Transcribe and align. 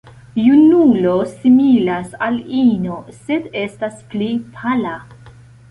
Junulo 0.43 1.13
similas 1.33 2.17
al 2.29 2.41
ino, 2.61 2.99
sed 3.21 3.49
estas 3.67 4.03
pli 4.15 4.31
pala. 4.57 4.99